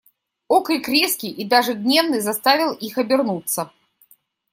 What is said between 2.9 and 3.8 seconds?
обернуться.